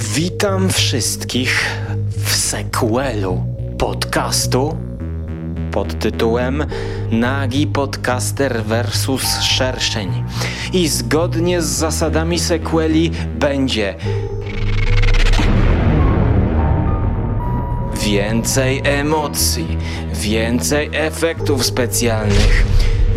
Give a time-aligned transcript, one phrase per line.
[0.00, 1.80] Witam wszystkich
[2.24, 3.44] w sequelu
[3.78, 4.76] podcastu
[5.72, 6.64] pod tytułem
[7.10, 10.24] Nagi Podcaster vs Szerszeń.
[10.72, 13.94] I zgodnie z zasadami sequeli będzie
[18.02, 19.78] więcej emocji,
[20.12, 22.66] więcej efektów specjalnych,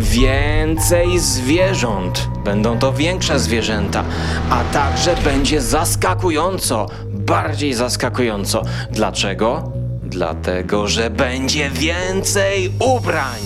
[0.00, 2.31] więcej zwierząt.
[2.44, 4.04] Będą to większe zwierzęta,
[4.50, 8.62] a także będzie zaskakująco, bardziej zaskakująco.
[8.90, 9.72] Dlaczego?
[10.02, 13.40] Dlatego, że będzie więcej ubrań.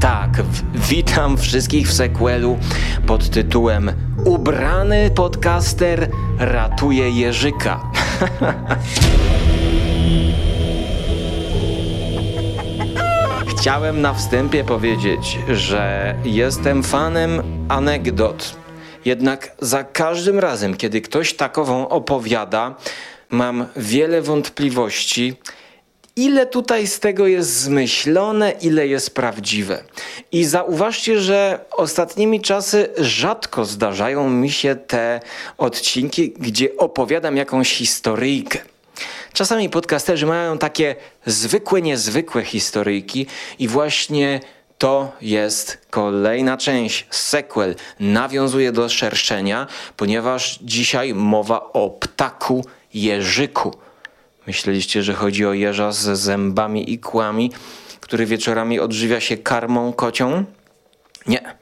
[0.00, 0.42] Tak,
[0.74, 2.58] witam wszystkich w sequelu
[3.06, 3.92] pod tytułem
[4.24, 7.80] Ubrany podcaster ratuje Jerzyka.
[13.64, 18.56] Chciałem na wstępie powiedzieć, że jestem fanem anegdot.
[19.04, 22.74] Jednak za każdym razem, kiedy ktoś takową opowiada,
[23.30, 25.36] mam wiele wątpliwości,
[26.16, 29.84] ile tutaj z tego jest zmyślone, ile jest prawdziwe.
[30.32, 35.20] I zauważcie, że ostatnimi czasy rzadko zdarzają mi się te
[35.58, 38.73] odcinki, gdzie opowiadam jakąś historyjkę.
[39.34, 40.96] Czasami podcasterzy mają takie
[41.26, 43.26] zwykłe, niezwykłe historyjki
[43.58, 44.40] i właśnie
[44.78, 53.74] to jest kolejna część, sequel, nawiązuje do szerszenia, ponieważ dzisiaj mowa o ptaku jeżyku.
[54.46, 57.52] Myśleliście, że chodzi o jeża z zębami i kłami,
[58.00, 60.44] który wieczorami odżywia się karmą kocią?
[61.26, 61.54] Nie.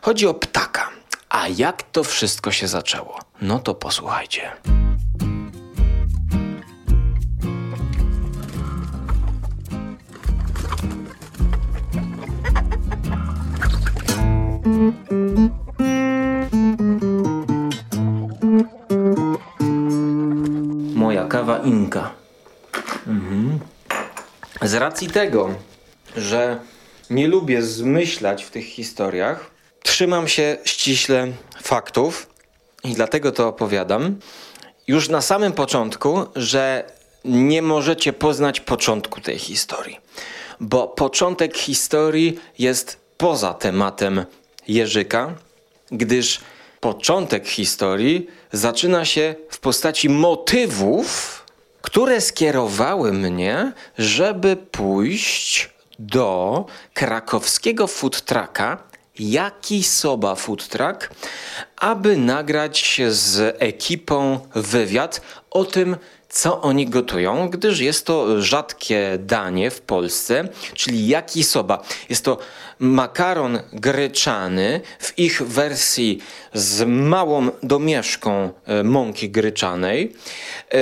[0.00, 0.90] Chodzi o ptaka.
[1.28, 3.18] A jak to wszystko się zaczęło?
[3.40, 4.52] No to posłuchajcie.
[24.76, 25.54] Racji tego,
[26.16, 26.60] że
[27.10, 29.50] nie lubię zmyślać w tych historiach,
[29.82, 31.28] trzymam się ściśle
[31.62, 32.26] faktów
[32.84, 34.16] i dlatego to opowiadam.
[34.86, 36.84] Już na samym początku, że
[37.24, 40.00] nie możecie poznać początku tej historii,
[40.60, 44.24] bo początek historii jest poza tematem
[44.68, 45.34] Jerzyka,
[45.90, 46.40] gdyż
[46.80, 51.35] początek historii zaczyna się w postaci motywów,
[51.86, 56.64] które skierowały mnie, żeby pójść do
[56.94, 58.78] krakowskiego food trucka,
[59.18, 61.10] Jaki Soba Food Truck,
[61.76, 65.20] aby nagrać z ekipą wywiad
[65.50, 65.96] o tym,
[66.28, 71.82] co oni gotują, gdyż jest to rzadkie danie w Polsce, czyli jaki soba.
[72.08, 72.38] Jest to
[72.78, 76.18] makaron gryczany w ich wersji
[76.54, 80.78] z małą domieszką e, mąki gryczanej, e,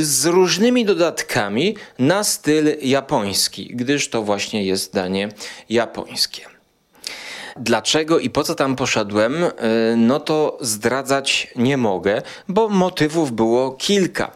[0.00, 5.28] z różnymi dodatkami na styl japoński, gdyż to właśnie jest danie
[5.68, 6.57] japońskie.
[7.60, 9.50] Dlaczego i po co tam poszedłem, y,
[9.96, 14.30] no to zdradzać nie mogę, bo motywów było kilka.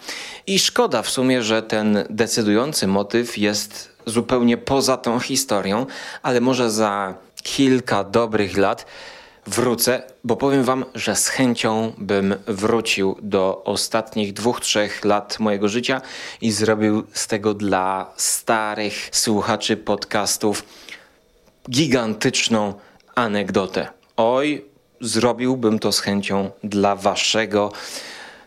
[0.47, 5.87] I szkoda w sumie, że ten decydujący motyw jest zupełnie poza tą historią,
[6.23, 8.87] ale może za kilka dobrych lat
[9.47, 15.69] wrócę, bo powiem Wam, że z chęcią bym wrócił do ostatnich dwóch, trzech lat mojego
[15.69, 16.01] życia
[16.41, 20.65] i zrobił z tego dla starych słuchaczy podcastów
[21.71, 22.75] gigantyczną
[23.15, 23.89] anegdotę.
[24.17, 24.65] Oj,
[25.01, 27.73] zrobiłbym to z chęcią dla waszego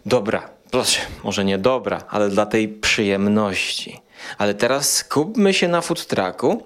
[0.05, 0.49] dobra.
[0.71, 3.99] Proszę, może nie dobra, ale dla tej przyjemności.
[4.37, 6.63] Ale teraz skupmy się na food trucku,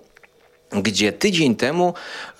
[0.71, 1.93] gdzie tydzień temu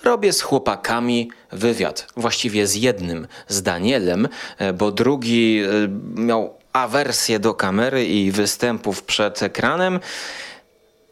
[0.04, 2.06] robię z chłopakami wywiad.
[2.16, 4.28] Właściwie z jednym, z Danielem,
[4.58, 5.88] e, bo drugi e,
[6.20, 10.00] miał awersję do kamery i występów przed ekranem.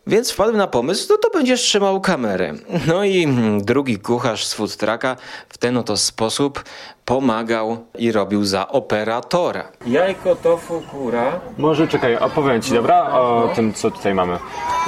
[0.08, 2.52] Więc wpadłem na pomysł, no to będziesz trzymał kamerę.
[2.86, 5.16] No i mm, drugi kucharz z food trucka
[5.48, 6.64] w ten oto sposób
[7.04, 9.68] pomagał i robił za operatora.
[9.86, 11.40] Jajko, tofu, kura.
[11.58, 14.38] Może czekaj, opowiem Ci, dobra, o tym, co tutaj mamy.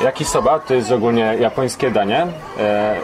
[0.03, 2.27] Yakisoba to jest ogólnie japońskie danie.
[2.59, 2.97] E,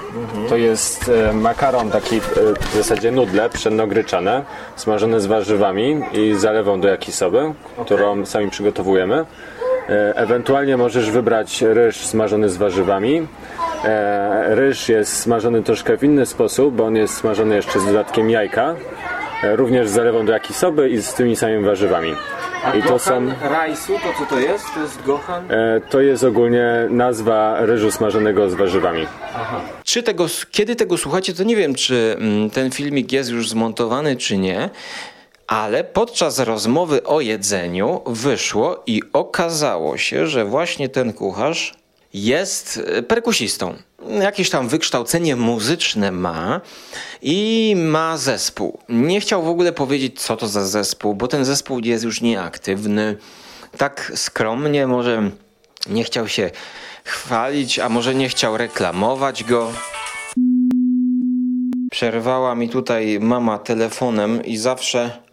[0.49, 2.21] to jest e, makaron taki, e,
[2.61, 4.45] w zasadzie nudle pszenno-gryczane,
[4.77, 7.53] smażone z warzywami i zalewą do yakisoby,
[7.85, 9.25] którą sami przygotowujemy.
[9.89, 13.27] E, ewentualnie możesz wybrać ryż smażony z warzywami.
[13.85, 18.31] E, ryż jest smażony troszkę w inny sposób, bo on jest smażony jeszcze z dodatkiem
[18.31, 18.75] jajka.
[19.43, 22.15] E, również z zalewą do yakisoby i z tymi samymi warzywami.
[22.79, 23.27] I to są...
[23.51, 24.75] rajsu, to co to jest?
[24.75, 25.51] To jest gohan?
[25.51, 29.07] E, To jest ogólnie nazwa ryżu smażonego z warzywami.
[29.85, 34.17] Czy tego, kiedy tego słuchacie, to nie wiem, czy mm, ten filmik jest już zmontowany,
[34.17, 34.71] czy nie.
[35.47, 41.75] Ale podczas rozmowy o jedzeniu wyszło i okazało się, że właśnie ten kucharz
[42.15, 43.75] jest e, perkusistą.
[44.21, 46.61] Jakieś tam wykształcenie muzyczne ma
[47.23, 48.79] i ma zespół.
[48.89, 53.17] Nie chciał w ogóle powiedzieć, co to za zespół, bo ten zespół jest już nieaktywny.
[53.77, 55.31] Tak skromnie, może
[55.89, 56.51] nie chciał się
[57.05, 59.73] chwalić, a może nie chciał reklamować go.
[61.91, 65.26] Przerwała mi tutaj mama telefonem i zawsze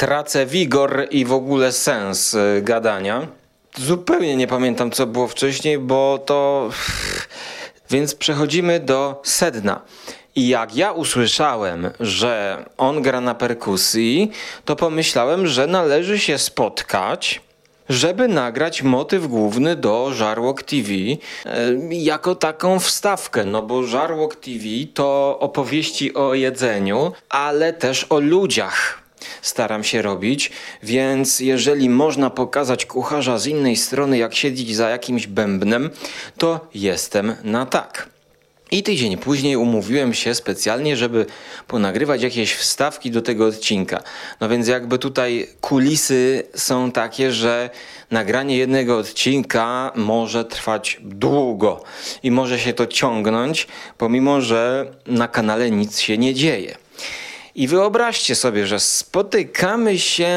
[0.00, 3.26] tracę wigor i w ogóle sens y, gadania.
[3.76, 6.70] Zupełnie nie pamiętam, co było wcześniej, bo to.
[7.90, 9.80] Więc przechodzimy do sedna.
[10.36, 14.30] I jak ja usłyszałem, że on gra na perkusji,
[14.64, 17.40] to pomyślałem, że należy się spotkać
[17.88, 21.16] żeby nagrać motyw główny do Żarłok TV e,
[21.90, 24.64] jako taką wstawkę, no bo Żarłok TV
[24.94, 28.99] to opowieści o jedzeniu, ale też o ludziach
[29.42, 30.50] staram się robić,
[30.82, 35.90] więc jeżeli można pokazać kucharza z innej strony, jak siedzieć za jakimś bębnem,
[36.38, 38.08] to jestem na tak.
[38.70, 41.26] I tydzień później umówiłem się specjalnie, żeby
[41.66, 44.02] ponagrywać jakieś wstawki do tego odcinka.
[44.40, 47.70] No więc jakby tutaj kulisy są takie, że
[48.10, 51.84] nagranie jednego odcinka może trwać długo
[52.22, 53.66] i może się to ciągnąć,
[53.98, 56.76] pomimo że na kanale nic się nie dzieje.
[57.60, 60.32] I wyobraźcie sobie, że spotykamy się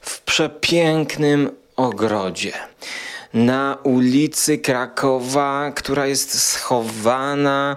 [0.00, 2.52] w przepięknym ogrodzie.
[3.34, 7.76] Na ulicy Krakowa, która jest schowana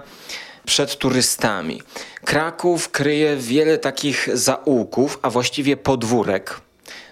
[0.66, 1.82] przed turystami.
[2.24, 6.60] Kraków kryje wiele takich zaułków, a właściwie podwórek,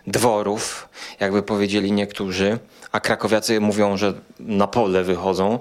[0.07, 0.89] dworów,
[1.21, 2.59] jakby powiedzieli niektórzy,
[2.93, 5.59] a krakowiacy mówią, że na pole wychodzą,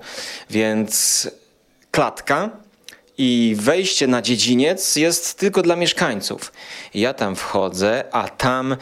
[0.49, 1.27] więc
[1.91, 2.62] klatka
[3.17, 6.51] i wejście na dziedziniec jest tylko dla mieszkańców.
[6.93, 8.77] Ja tam wchodzę, a tam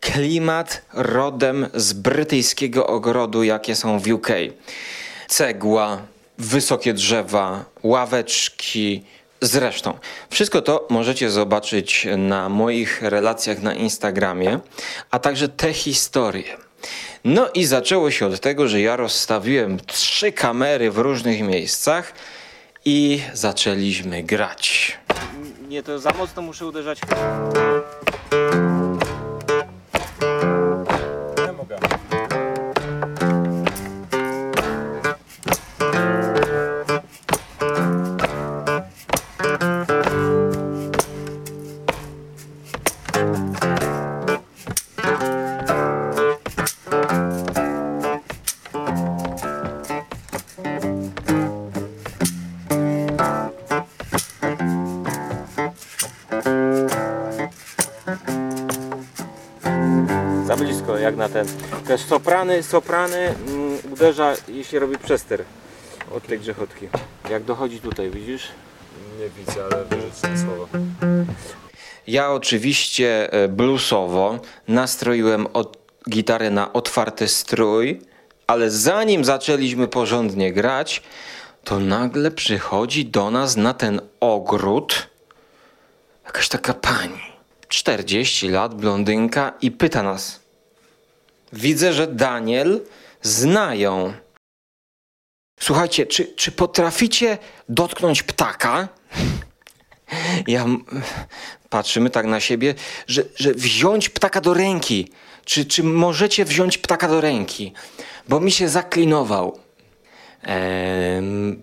[0.00, 4.28] klimat rodem z brytyjskiego ogrodu, jakie są w UK.
[5.28, 6.02] Cegła,
[6.38, 9.02] wysokie drzewa, ławeczki.
[9.40, 9.98] Zresztą,
[10.30, 14.60] wszystko to możecie zobaczyć na moich relacjach na Instagramie,
[15.10, 16.56] a także te historie.
[17.24, 22.12] No i zaczęło się od tego, że ja rozstawiłem trzy kamery w różnych miejscach
[22.86, 24.98] i zaczęliśmy grać.
[25.68, 26.98] Nie, to za mocno muszę uderzać.
[62.36, 65.44] Soprany, soprany mm, uderza, jeśli robi przester
[66.16, 66.88] od tej grzechotki.
[67.30, 68.48] Jak dochodzi tutaj, widzisz?
[69.20, 70.68] Nie widzę, ale wyrzuć te słowo.
[72.06, 74.38] Ja oczywiście e, bluesowo
[74.68, 75.78] nastroiłem od
[76.10, 78.00] gitarę na otwarty strój,
[78.46, 81.02] ale zanim zaczęliśmy porządnie grać,
[81.64, 85.06] to nagle przychodzi do nas na ten ogród
[86.24, 87.20] jakaś taka pani.
[87.68, 90.45] 40 lat, blondynka i pyta nas.
[91.56, 92.80] Widzę, że Daniel
[93.22, 94.12] znają.
[95.60, 98.88] Słuchajcie, czy, czy potraficie dotknąć ptaka?
[100.46, 100.66] Ja
[101.68, 102.74] patrzymy tak na siebie,
[103.06, 105.12] że, że wziąć ptaka do ręki.
[105.44, 107.72] Czy, czy możecie wziąć ptaka do ręki?
[108.28, 109.58] Bo mi się zaklinował.
[110.42, 111.62] Em,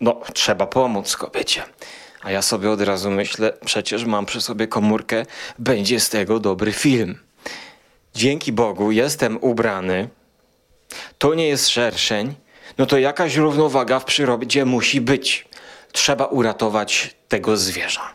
[0.00, 1.62] no, trzeba pomóc kobiecie.
[2.22, 5.26] A ja sobie od razu myślę, przecież mam przy sobie komórkę,
[5.58, 7.18] będzie z tego dobry film.
[8.14, 10.08] Dzięki Bogu jestem ubrany.
[11.18, 12.34] To nie jest szerszeń.
[12.78, 15.48] No to jakaś równowaga w przyrodzie musi być.
[15.92, 18.14] Trzeba uratować tego zwierza.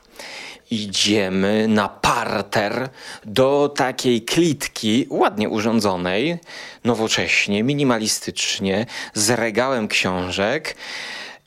[0.72, 2.90] Idziemy na parter
[3.26, 6.38] do takiej klitki, ładnie urządzonej,
[6.84, 10.76] nowocześnie, minimalistycznie, z regałem książek.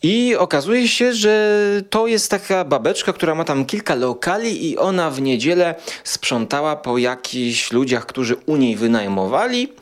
[0.03, 5.11] I okazuje się, że to jest taka babeczka, która ma tam kilka lokali i ona
[5.11, 5.75] w niedzielę
[6.05, 9.73] sprzątała po jakichś ludziach, którzy u niej wynajmowali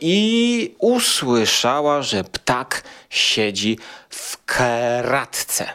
[0.00, 3.78] i usłyszała, że ptak siedzi
[4.10, 5.66] w kratce.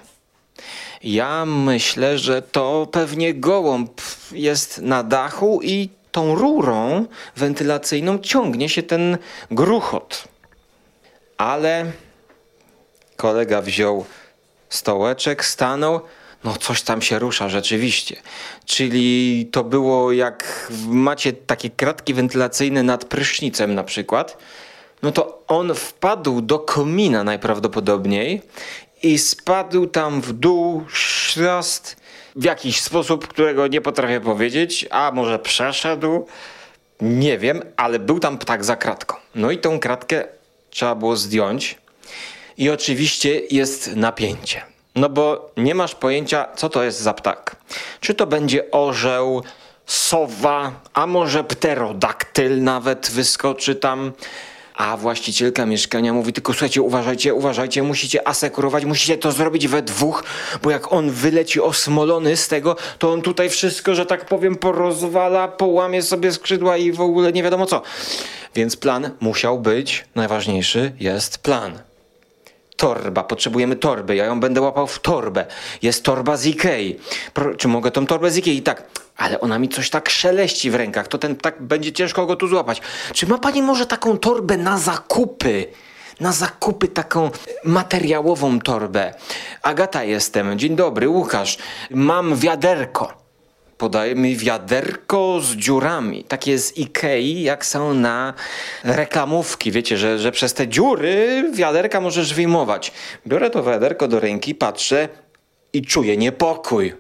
[1.04, 4.02] Ja myślę, że to pewnie gołąb
[4.32, 9.18] jest na dachu i tą rurą wentylacyjną ciągnie się ten
[9.52, 10.28] gruchot.
[11.38, 11.92] Ale
[13.18, 14.06] kolega wziął
[14.70, 16.02] stołeczek, stanął,
[16.44, 18.16] No, coś tam się rusza rzeczywiście.
[18.66, 24.38] Czyli to było jak macie takie kratki wentylacyjne nad prysznicem na przykład.
[25.04, 28.42] No to on wpadł do komina najprawdopodobniej
[29.04, 31.98] i spadł tam w dół, szrast
[32.36, 36.28] w jakiś sposób, którego nie potrafię powiedzieć, a może przeszedł.
[37.02, 39.16] Nie wiem, ale był tam ptak za kratką.
[39.36, 40.26] No i tą kratkę
[40.70, 41.78] trzeba było zdjąć.
[42.58, 44.62] I oczywiście jest napięcie.
[44.96, 47.56] No bo nie masz pojęcia, co to jest za ptak.
[48.00, 49.44] Czy to będzie orzeł,
[49.86, 54.12] sowa, a może pterodaktyl nawet wyskoczy tam.
[54.76, 60.24] A właścicielka mieszkania mówi tylko słuchajcie, uważajcie, uważajcie, musicie asekurować, musicie to zrobić we dwóch,
[60.64, 65.48] bo jak on wyleci osmolony z tego, to on tutaj wszystko, że tak powiem, porozwala,
[65.48, 67.82] połamie sobie skrzydła i w ogóle nie wiadomo co.
[68.56, 71.87] Więc plan musiał być, najważniejszy jest plan.
[72.78, 75.46] Torba, potrzebujemy torby, ja ją będę łapał w torbę.
[75.82, 77.00] Jest torba z Ikei.
[77.58, 78.62] Czy mogę tą torbę z Ikei?
[78.62, 78.84] Tak,
[79.18, 82.48] ale ona mi coś tak szeleści w rękach, to ten tak będzie ciężko go tu
[82.48, 82.82] złapać.
[83.14, 85.66] Czy ma pani może taką torbę na zakupy?
[86.20, 87.32] Na zakupy taką
[87.64, 89.14] materiałową torbę.
[89.62, 91.58] Agata jestem, dzień dobry, Łukasz.
[91.90, 93.27] Mam wiaderko
[93.78, 96.24] podaje mi wiaderko z dziurami.
[96.24, 98.34] Takie z Ikei, jak są na
[98.84, 99.72] reklamówki.
[99.72, 102.92] Wiecie, że, że przez te dziury wiaderka możesz wyjmować.
[103.28, 105.10] Biorę to wiaderko do ręki, patrzę
[105.74, 106.94] i czuję niepokój.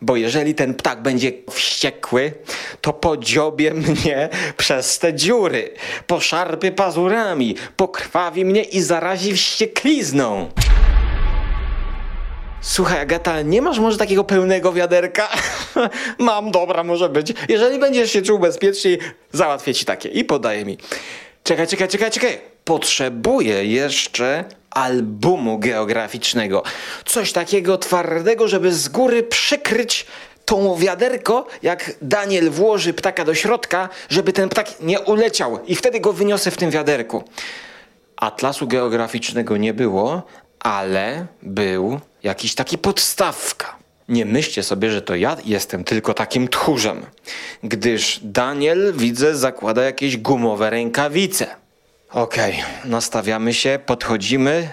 [0.00, 2.32] Bo jeżeli ten ptak będzie wściekły,
[2.80, 5.70] to podziobie mnie przez te dziury,
[6.06, 10.48] poszarpie pazurami, pokrwawi mnie i zarazi wścieklizną.
[12.62, 15.28] Słuchaj, Agata, nie masz może takiego pełnego wiaderka?
[16.18, 17.32] Mam, dobra, może być.
[17.48, 18.98] Jeżeli będziesz się czuł bezpieczniej,
[19.32, 20.08] załatwię ci takie.
[20.08, 20.78] I podaję mi.
[21.44, 22.38] Czekaj, czekaj, czekaj, czekaj.
[22.64, 26.62] Potrzebuję jeszcze albumu geograficznego.
[27.04, 30.06] Coś takiego twardego, żeby z góry przykryć
[30.44, 36.00] tą wiaderko, jak Daniel włoży ptaka do środka, żeby ten ptak nie uleciał i wtedy
[36.00, 37.24] go wyniosę w tym wiaderku.
[38.16, 40.22] Atlasu geograficznego nie było,
[40.60, 43.76] ale był jakiś taki podstawka.
[44.08, 47.06] Nie myślcie sobie, że to ja jestem tylko takim tchórzem,
[47.62, 51.46] gdyż Daniel, widzę, zakłada jakieś gumowe rękawice.
[52.10, 54.68] Okej, okay, nastawiamy się, podchodzimy.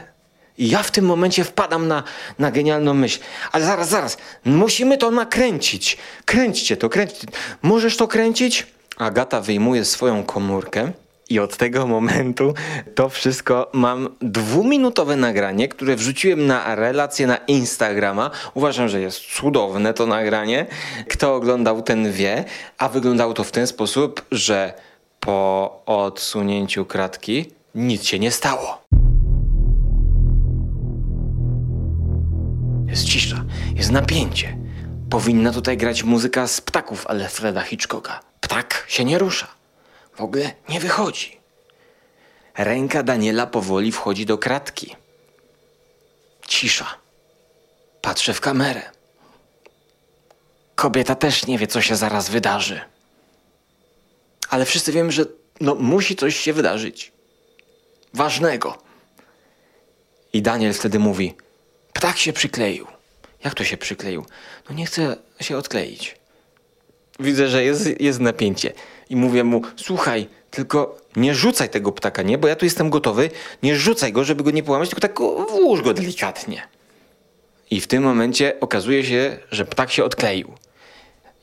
[0.57, 2.03] I ja w tym momencie wpadam na,
[2.39, 3.19] na genialną myśl.
[3.51, 5.97] Ale zaraz, zaraz, musimy to nakręcić.
[6.25, 7.27] Kręćcie to, kręćcie.
[7.61, 8.67] Możesz to kręcić?
[8.97, 10.91] Agata wyjmuje swoją komórkę
[11.29, 12.53] i od tego momentu
[12.95, 18.31] to wszystko mam dwuminutowe nagranie, które wrzuciłem na relację na Instagrama.
[18.53, 20.65] Uważam, że jest cudowne to nagranie.
[21.09, 22.45] Kto oglądał, ten wie.
[22.77, 24.73] A wyglądało to w ten sposób, że
[25.19, 27.45] po odsunięciu kratki
[27.75, 28.81] nic się nie stało.
[32.87, 33.43] Jest cisza,
[33.75, 34.57] jest napięcie.
[35.09, 38.19] Powinna tutaj grać muzyka z ptaków Alfreda Hitchcocka.
[38.41, 39.58] Ptak się nie rusza.
[40.19, 41.39] W ogóle nie wychodzi.
[42.57, 44.95] Ręka Daniela powoli wchodzi do kratki.
[46.47, 46.97] Cisza.
[48.01, 48.81] Patrzę w kamerę.
[50.75, 52.81] Kobieta też nie wie, co się zaraz wydarzy.
[54.49, 55.25] Ale wszyscy wiemy, że
[55.61, 57.11] no, musi coś się wydarzyć.
[58.13, 58.77] Ważnego.
[60.33, 61.35] I Daniel wtedy mówi:
[61.93, 62.87] Ptak się przykleił.
[63.43, 64.25] Jak to się przykleił?
[64.69, 66.15] No nie chce się odkleić.
[67.19, 68.73] Widzę, że jest, jest napięcie
[69.09, 72.37] i mówię mu, słuchaj, tylko nie rzucaj tego ptaka, nie?
[72.37, 73.29] Bo ja tu jestem gotowy,
[73.63, 75.19] nie rzucaj go, żeby go nie połamać, tylko tak
[75.51, 76.67] włóż go delikatnie.
[77.71, 80.53] I w tym momencie okazuje się, że ptak się odkleił.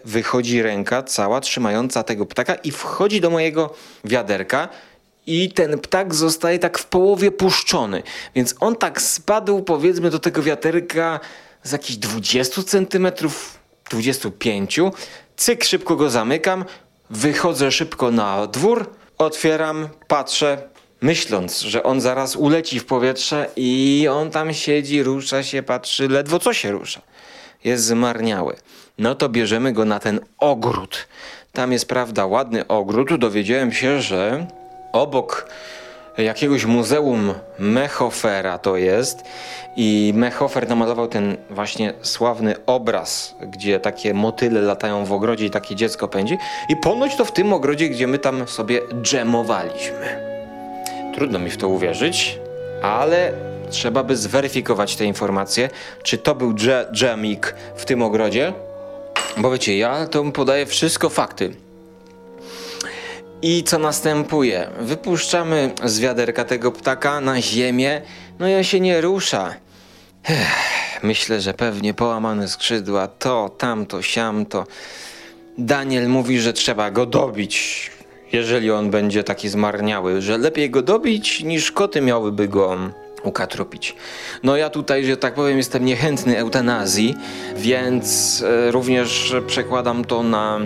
[0.05, 4.69] Wychodzi ręka cała trzymająca tego ptaka i wchodzi do mojego wiaderka
[5.27, 8.03] i ten ptak zostaje tak w połowie puszczony.
[8.35, 11.21] Więc on tak spadł powiedzmy do tego wiaderka
[11.63, 13.59] z jakichś 20 centymetrów,
[13.91, 14.81] 25.
[15.37, 16.65] Cyk, szybko go zamykam,
[17.11, 20.59] Wychodzę szybko na dwór, otwieram, patrzę,
[21.01, 26.39] myśląc, że on zaraz uleci w powietrze i on tam siedzi, rusza się, patrzy, ledwo
[26.39, 27.01] co się rusza.
[27.65, 28.57] Jest zmarniały.
[28.99, 31.09] No to bierzemy go na ten ogród.
[31.53, 33.15] Tam jest, prawda, ładny ogród.
[33.15, 34.47] Dowiedziałem się, że
[34.93, 35.49] obok
[36.23, 39.25] jakiegoś muzeum Mechofera to jest
[39.77, 45.75] i Mechofer namalował ten właśnie sławny obraz, gdzie takie motyle latają w ogrodzie i takie
[45.75, 50.27] dziecko pędzi i ponoć to w tym ogrodzie, gdzie my tam sobie dżemowaliśmy.
[51.15, 52.39] Trudno mi w to uwierzyć,
[52.83, 53.33] ale
[53.71, 55.71] trzeba by zweryfikować te informacje,
[56.03, 56.55] czy to był
[56.93, 58.53] dżemik w tym ogrodzie,
[59.37, 61.66] bo wiecie, ja to podaję wszystko fakty.
[63.43, 64.71] I co następuje?
[64.81, 68.03] Wypuszczamy z wiaderka tego ptaka na ziemię,
[68.39, 69.55] no i on się nie rusza.
[70.29, 71.01] Ech.
[71.03, 74.67] myślę, że pewnie połamane skrzydła, to, tamto, siamto.
[75.59, 77.91] Daniel mówi, że trzeba go dobić,
[78.33, 82.77] jeżeli on będzie taki zmarniały, że lepiej go dobić niż koty miałyby go
[83.23, 83.97] ukatropić.
[84.43, 87.15] No ja tutaj, że tak powiem, jestem niechętny eutanazji,
[87.57, 90.61] więc e, również przekładam to na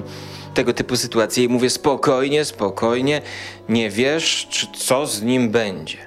[0.60, 3.22] tego typu sytuacje i mówię spokojnie, spokojnie,
[3.68, 5.98] nie wiesz, czy co z nim będzie.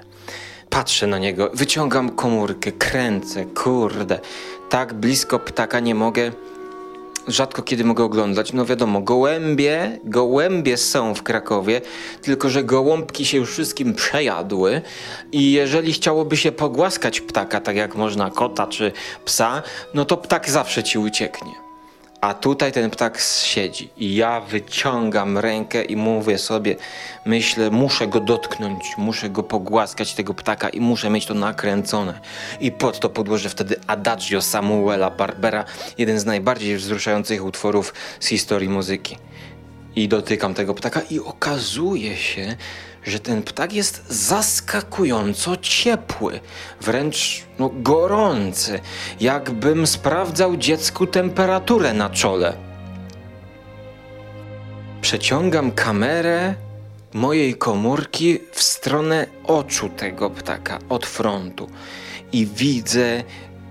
[0.70, 4.20] Patrzę na niego, wyciągam komórkę, kręcę, kurde,
[4.70, 6.32] tak blisko ptaka nie mogę
[7.28, 8.52] rzadko kiedy mogę oglądać.
[8.52, 11.80] No wiadomo, gołębie, gołębie są w Krakowie,
[12.22, 14.82] tylko że gołąbki się już wszystkim przejadły
[15.32, 18.92] i jeżeli chciałoby się pogłaskać ptaka, tak jak można kota czy
[19.24, 19.62] psa,
[19.94, 21.64] no to ptak zawsze ci ucieknie.
[22.24, 26.76] A tutaj ten ptak siedzi i ja wyciągam rękę i mówię sobie,
[27.26, 32.20] myślę, muszę go dotknąć, muszę go pogłaskać, tego ptaka i muszę mieć to nakręcone.
[32.60, 35.64] I pod to podłożę wtedy Adagio Samuela Barbera,
[35.98, 39.16] jeden z najbardziej wzruszających utworów z historii muzyki.
[39.96, 42.56] I dotykam tego ptaka i okazuje się,
[43.04, 46.40] że ten ptak jest zaskakująco ciepły,
[46.80, 48.80] wręcz no, gorący,
[49.20, 52.56] jakbym sprawdzał dziecku temperaturę na czole.
[55.00, 56.54] Przeciągam kamerę
[57.12, 61.70] mojej komórki w stronę oczu tego ptaka od frontu
[62.32, 63.24] i widzę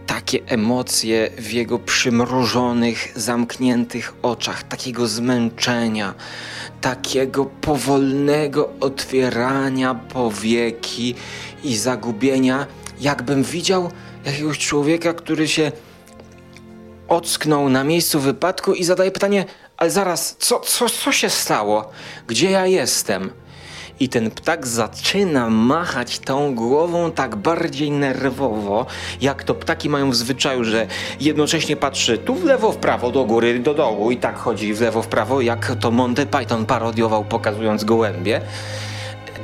[0.08, 6.14] takie emocje w jego przymrożonych, zamkniętych oczach, takiego zmęczenia,
[6.82, 11.16] takiego powolnego otwierania powieki
[11.64, 12.68] i zagubienia,
[13.00, 13.92] jakbym widział
[14.26, 15.72] jakiegoś człowieka, który się
[17.08, 19.46] ocknął na miejscu wypadku i zadaje pytanie:
[19.78, 21.90] Ale zaraz, co, co, co się stało?
[22.28, 23.43] Gdzie ja jestem?
[24.00, 28.86] I ten ptak zaczyna machać tą głową tak bardziej nerwowo,
[29.22, 30.88] jak to ptaki mają w zwyczaju, że
[31.20, 34.82] jednocześnie patrzy tu w lewo, w prawo, do góry, do dołu i tak chodzi w
[34.82, 38.42] lewo, w prawo, jak to Monty Python parodiował pokazując gołębie.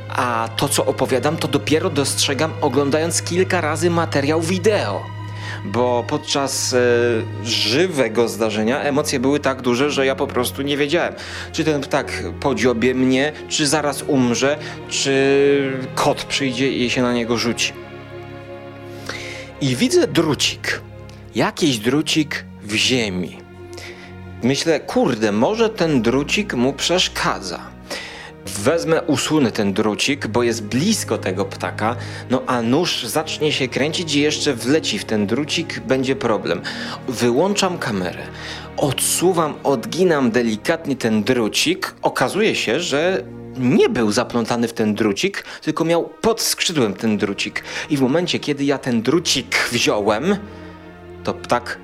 [0.08, 5.19] A to, co opowiadam, to dopiero dostrzegam oglądając kilka razy materiał wideo
[5.64, 6.78] bo podczas e,
[7.44, 11.14] żywego zdarzenia emocje były tak duże, że ja po prostu nie wiedziałem,
[11.52, 17.36] czy ten ptak podziobie mnie, czy zaraz umrze, czy kot przyjdzie i się na niego
[17.36, 17.72] rzuci.
[19.60, 20.80] I widzę drucik,
[21.34, 23.38] jakiś drucik w ziemi.
[24.42, 27.69] Myślę, kurde, może ten drucik mu przeszkadza
[28.46, 31.96] wezmę, usunę ten drucik, bo jest blisko tego ptaka,
[32.30, 36.60] no a nóż zacznie się kręcić i jeszcze wleci w ten drucik, będzie problem.
[37.08, 38.22] Wyłączam kamerę,
[38.76, 43.24] odsuwam, odginam delikatnie ten drucik, okazuje się, że
[43.58, 47.64] nie był zaplątany w ten drucik, tylko miał pod skrzydłem ten drucik.
[47.90, 50.36] I w momencie, kiedy ja ten drucik wziąłem,
[51.24, 51.78] to ptak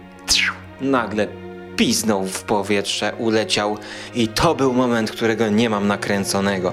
[0.81, 1.46] nagle
[1.77, 3.79] piznął w powietrze, uleciał
[4.15, 6.73] i to był moment, którego nie mam nakręconego.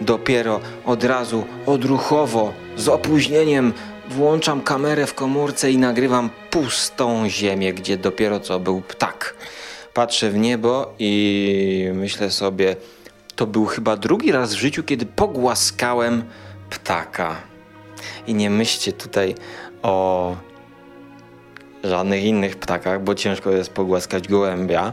[0.00, 3.72] Dopiero od razu, odruchowo, z opóźnieniem
[4.08, 9.34] włączam kamerę w komórce i nagrywam pustą ziemię, gdzie dopiero co był ptak.
[9.94, 12.76] Patrzę w niebo i myślę sobie,
[13.36, 16.24] to był chyba drugi raz w życiu, kiedy pogłaskałem
[16.70, 17.36] ptaka.
[18.26, 19.34] I nie myślcie tutaj
[19.82, 20.36] o
[21.84, 24.92] żadnych innych ptakach, bo ciężko jest pogłaskać gołębia.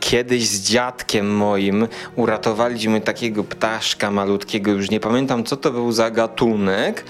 [0.00, 6.10] Kiedyś z dziadkiem moim uratowaliśmy takiego ptaszka malutkiego, już nie pamiętam co to był za
[6.10, 7.04] gatunek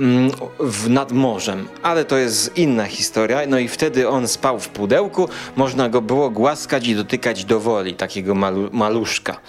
[0.00, 3.40] mm, w nad morzem, ale to jest inna historia.
[3.48, 7.94] No i wtedy on spał w pudełku, można go było głaskać i dotykać do woli
[7.94, 9.40] takiego malu maluszka.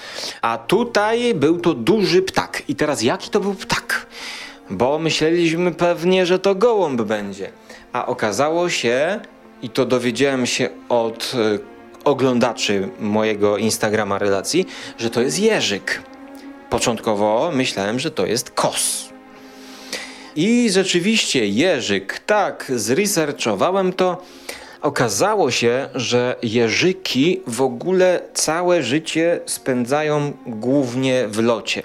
[0.41, 2.63] A tutaj był to duży ptak.
[2.67, 4.06] I teraz jaki to był ptak?
[4.69, 7.64] Bo myśleliśmy pewnie, że to gołąb będzie
[7.95, 9.19] a okazało się,
[9.62, 11.60] i to dowiedziałem się od e,
[12.03, 14.65] oglądaczy mojego Instagrama relacji,
[14.97, 16.01] że to jest jeżyk.
[16.69, 19.10] Początkowo myślałem, że to jest kos.
[20.36, 24.21] I rzeczywiście jeżyk, tak, zresearchowałem to.
[24.81, 31.81] Okazało się, że jeżyki w ogóle całe życie spędzają głównie w locie.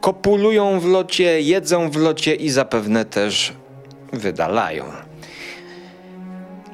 [0.00, 3.52] Kopulują w locie, jedzą w locie i zapewne też
[4.12, 5.09] wydalają.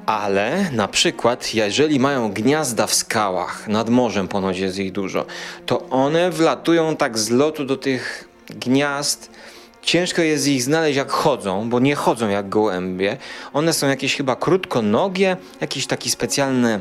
[0.06, 5.26] Ale na przykład, jeżeli mają gniazda w skałach, nad morzem ponoć jest ich dużo,
[5.66, 9.30] to one wlatują tak z lotu do tych gniazd.
[9.82, 13.16] Ciężko jest ich znaleźć jak chodzą, bo nie chodzą jak gołębie.
[13.52, 16.80] One są jakieś chyba krótkonogie, jakieś taki specjalny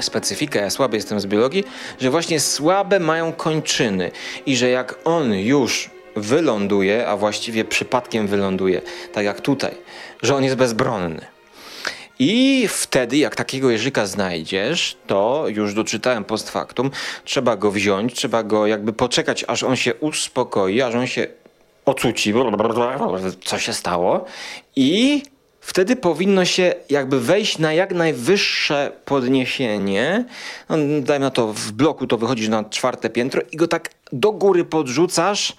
[0.00, 1.64] specyfika, ja słaby jestem z biologii,
[2.00, 4.10] że właśnie słabe mają kończyny
[4.46, 9.74] i że jak on już wyląduje, a właściwie przypadkiem wyląduje, tak jak tutaj,
[10.22, 11.35] że on jest bezbronny
[12.18, 16.90] I wtedy, jak takiego jeżyka znajdziesz, to już doczytałem post factum,
[17.24, 21.26] trzeba go wziąć, trzeba go jakby poczekać, aż on się uspokoi, aż on się
[21.84, 22.34] ocuci,
[23.44, 24.24] co się stało
[24.76, 25.22] i
[25.60, 30.24] wtedy powinno się jakby wejść na jak najwyższe podniesienie.
[30.68, 34.32] No, dajmy na to, w bloku to wychodzisz na czwarte piętro i go tak do
[34.32, 35.52] góry podrzucasz,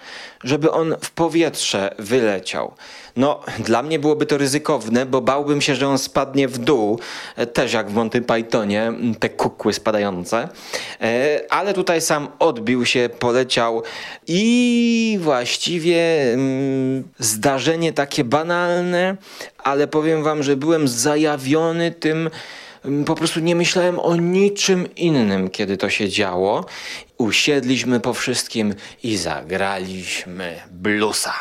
[0.44, 2.74] żeby on w powietrze wyleciał.
[3.18, 6.98] No, dla mnie byłoby to ryzykowne, bo bałbym się, że on spadnie w dół,
[7.36, 10.48] e, też jak w Monty Pythonie, te kukły spadające.
[11.00, 13.82] E, ale tutaj sam odbił się, poleciał
[14.26, 15.98] i właściwie
[17.18, 19.16] zdarzenie takie banalne,
[19.58, 22.30] ale powiem wam, że byłem zajawiony tym,
[23.06, 26.66] po prostu nie myślałem o niczym innym, kiedy to się działo.
[27.18, 31.34] Usiedliśmy po wszystkim i zagraliśmy bluesa.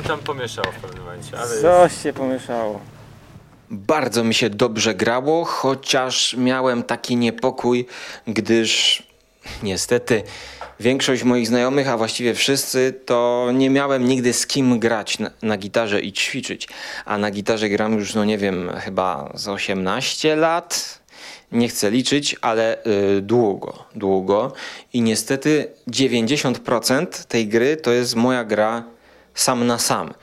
[0.00, 2.80] Coś się tam pomieszało w pewnym momencie, ale Coś się pomieszało.
[3.70, 7.86] Bardzo mi się dobrze grało, chociaż miałem taki niepokój,
[8.26, 9.02] gdyż
[9.62, 10.22] niestety
[10.80, 15.56] większość moich znajomych, a właściwie wszyscy, to nie miałem nigdy z kim grać na, na
[15.56, 16.68] gitarze i ćwiczyć.
[17.04, 21.00] A na gitarze gram już, no nie wiem, chyba z 18 lat.
[21.52, 24.52] Nie chcę liczyć, ale y, długo, długo.
[24.92, 28.84] I niestety 90% tej gry to jest moja gra
[29.34, 30.14] sam na sam.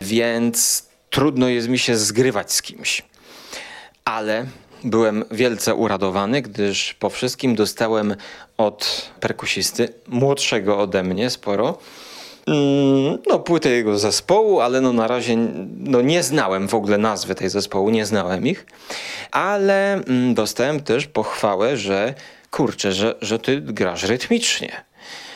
[0.00, 3.02] Więc trudno jest mi się zgrywać z kimś.
[4.04, 4.46] Ale
[4.84, 8.16] byłem wielce uradowany, gdyż po wszystkim dostałem
[8.58, 11.78] od perkusisty, młodszego ode mnie sporo,
[12.46, 15.36] mm, no, płytę jego zespołu, ale no na razie
[15.78, 18.66] no, nie znałem w ogóle nazwy tej zespołu, nie znałem ich,
[19.30, 22.14] ale mm, dostałem też pochwałę, że
[22.50, 24.84] kurczę, że, że ty grasz rytmicznie,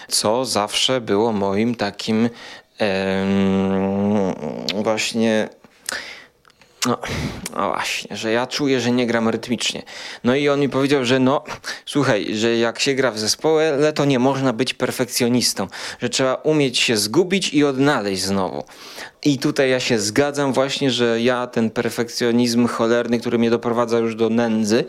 [0.08, 2.28] co zawsze było moim takim
[2.78, 4.34] em,
[4.82, 5.48] właśnie
[6.86, 6.98] no,
[7.56, 9.82] no właśnie, że ja czuję, że nie gram rytmicznie.
[10.24, 11.44] No i on mi powiedział, że no,
[11.86, 15.68] słuchaj, że jak się gra w zespole, to nie można być perfekcjonistą,
[16.00, 18.64] że trzeba umieć się zgubić i odnaleźć znowu.
[19.24, 24.14] I tutaj ja się zgadzam właśnie, że ja ten perfekcjonizm cholerny, który mnie doprowadza już
[24.14, 24.84] do nędzy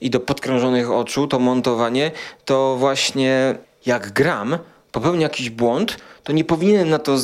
[0.00, 2.10] i do podkrążonych oczu, to montowanie,
[2.44, 3.54] to właśnie
[3.86, 4.58] jak gram,
[4.92, 7.18] popełnię jakiś błąd, to nie powinienem na to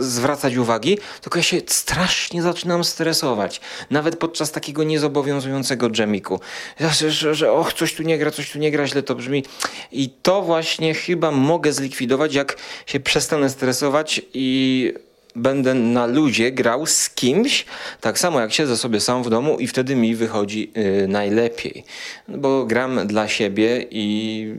[0.00, 3.60] zwracać uwagi, tylko ja się strasznie zaczynam stresować.
[3.90, 6.40] Nawet podczas takiego niezobowiązującego dżemiku.
[6.80, 9.44] Że, że, że och, coś tu nie gra, coś tu nie gra, źle to brzmi.
[9.92, 14.94] I to właśnie chyba mogę zlikwidować, jak się przestanę stresować i
[15.36, 17.64] będę na ludzie grał z kimś,
[18.00, 20.72] tak samo jak siedzę sobie sam w domu i wtedy mi wychodzi
[21.04, 21.84] y, najlepiej.
[22.28, 24.54] Bo gram dla siebie i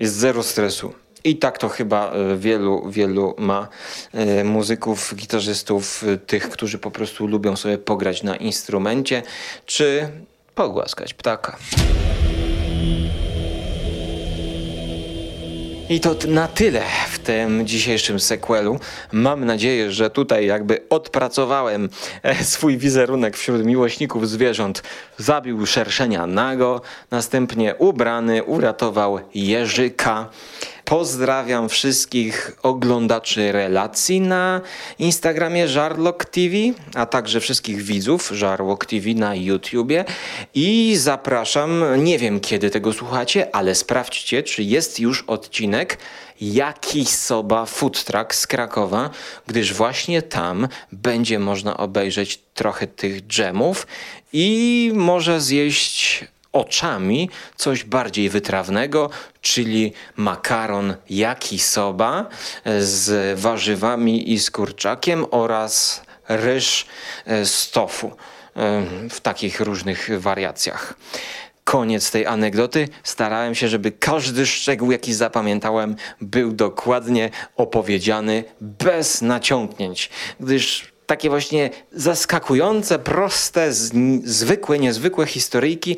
[0.00, 0.94] jest zero stresu.
[1.24, 3.68] I tak to chyba y, wielu, wielu ma
[4.40, 9.22] y, muzyków, gitarzystów, y, tych, którzy po prostu lubią sobie pograć na instrumencie,
[9.66, 10.08] czy
[10.54, 11.56] pogłaskać ptaka.
[15.90, 18.78] I to na tyle w tym dzisiejszym sequelu.
[19.12, 21.88] Mam nadzieję, że tutaj jakby odpracowałem
[22.22, 24.82] e, swój wizerunek wśród miłośników zwierząt.
[25.18, 30.28] Zabił szerszenia nago, następnie ubrany uratował jeżyka.
[30.88, 34.60] Pozdrawiam wszystkich oglądaczy relacji na
[34.98, 36.56] Instagramie Żarlok TV,
[36.94, 40.04] a także wszystkich widzów Żarłok TV na YouTubie.
[40.54, 45.98] I zapraszam, nie wiem kiedy tego słuchacie, ale sprawdźcie, czy jest już odcinek
[46.40, 49.10] Jaki Soba Food Truck z Krakowa,
[49.46, 53.86] gdyż właśnie tam będzie można obejrzeć trochę tych dżemów
[54.32, 62.26] i może zjeść oczami coś bardziej wytrawnego, czyli makaron yakisoba
[62.80, 66.86] z warzywami i z kurczakiem oraz ryż
[67.44, 68.06] z tofu
[68.56, 70.94] e, w takich różnych wariacjach.
[71.64, 72.88] Koniec tej anegdoty.
[73.02, 81.70] Starałem się, żeby każdy szczegół, jaki zapamiętałem, był dokładnie opowiedziany bez naciągnięć, gdyż takie właśnie
[81.92, 83.72] zaskakujące, proste,
[84.24, 85.96] zwykłe, niezwykłe historyjki,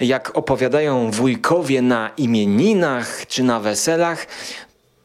[0.00, 4.26] jak opowiadają wujkowie na imieninach czy na weselach,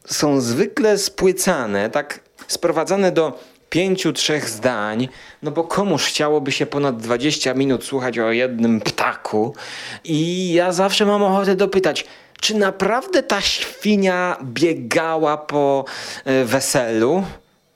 [0.05, 5.09] są zwykle spłycane, tak sprowadzane do pięciu, trzech zdań,
[5.43, 9.55] no bo komuż chciałoby się ponad 20 minut słuchać o jednym ptaku?
[10.03, 12.05] I ja zawsze mam ochotę dopytać,
[12.41, 15.85] czy naprawdę ta świnia biegała po
[16.25, 17.23] e, weselu?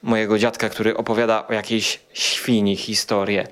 [0.05, 3.47] Mojego dziadka, który opowiada o jakiejś świni historię.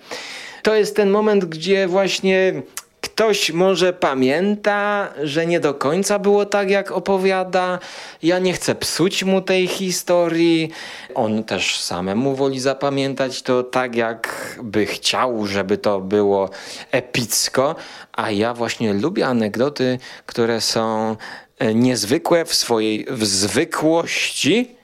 [0.63, 2.53] To jest ten moment, gdzie właśnie
[3.01, 7.79] ktoś może pamięta, że nie do końca było tak, jak opowiada.
[8.23, 10.71] Ja nie chcę psuć mu tej historii.
[11.15, 16.49] On też samemu woli zapamiętać to tak, jak by chciał, żeby to było
[16.91, 17.75] epicko.
[18.13, 21.15] A ja właśnie lubię anegdoty, które są
[21.59, 24.82] e, niezwykłe w swojej w zwykłości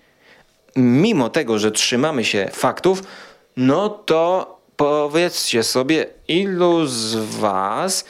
[0.79, 3.03] mimo tego, że trzymamy się faktów,
[3.57, 8.05] no to powiedzcie sobie, ilu z Was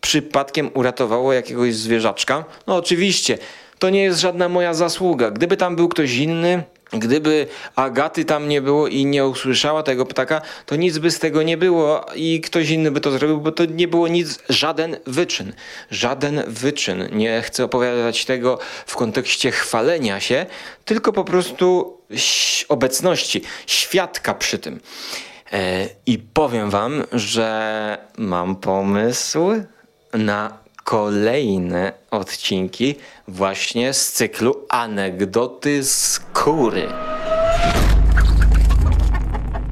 [0.00, 2.44] przypadkiem uratowało jakiegoś zwierzaczka?
[2.66, 3.38] No oczywiście,
[3.78, 5.30] to nie jest żadna moja zasługa.
[5.30, 7.46] Gdyby tam był ktoś inny, Gdyby
[7.76, 11.56] Agaty tam nie było i nie usłyszała tego ptaka, to nic by z tego nie
[11.56, 15.52] było i ktoś inny by to zrobił, bo to nie było nic, żaden wyczyn.
[15.90, 17.08] Żaden wyczyn.
[17.12, 20.46] Nie chcę opowiadać tego w kontekście chwalenia się,
[20.84, 21.98] tylko po prostu
[22.68, 24.80] obecności, świadka przy tym.
[25.52, 29.50] E, I powiem wam, że mam pomysł
[30.12, 32.94] na kolejne odcinki
[33.28, 36.88] właśnie z cyklu Anegdoty skóry.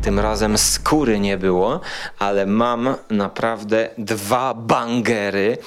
[0.02, 1.80] Tym razem skóry nie było,
[2.18, 5.58] ale mam naprawdę dwa bangery,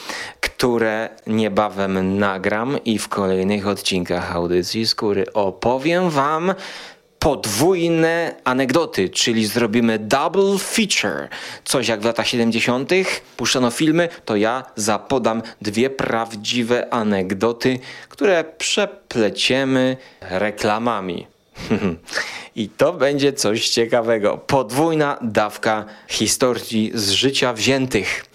[0.41, 6.53] które niebawem nagram i w kolejnych odcinkach audycji skóry opowiem Wam
[7.19, 11.27] podwójne anegdoty, czyli zrobimy double feature.
[11.65, 12.91] Coś jak w latach 70.
[13.37, 21.27] puszczano filmy, to ja zapodam dwie prawdziwe anegdoty, które przepleciemy reklamami.
[22.55, 24.37] I to będzie coś ciekawego.
[24.37, 28.25] Podwójna dawka historii z życia wziętych.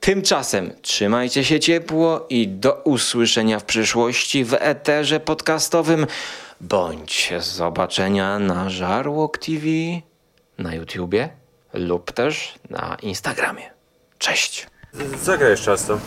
[0.00, 6.06] Tymczasem trzymajcie się ciepło i do usłyszenia w przyszłości w eterze podcastowym
[6.60, 9.66] bądź zobaczenia na Żarłok TV
[10.58, 11.28] na YouTubie
[11.74, 13.70] lub też na Instagramie.
[14.18, 14.66] Cześć!
[15.22, 15.98] Zagraj jeszcze raz to.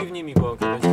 [0.00, 0.86] Kiwnij mi, bo kiedyś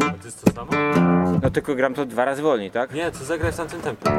[0.00, 0.72] A to jest to samo?
[1.42, 2.94] No tylko gram to dwa razy wolniej, tak?
[2.94, 4.10] Nie, to zagraj w tamtym tempie.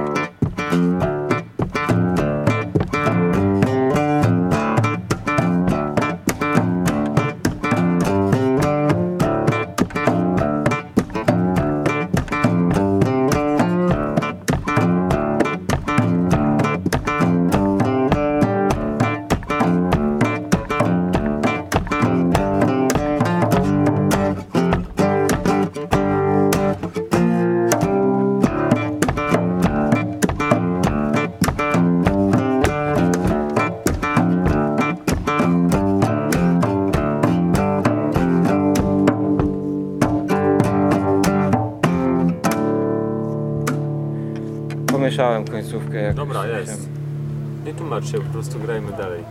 [48.05, 49.23] Się, po prostu grajmy dalej.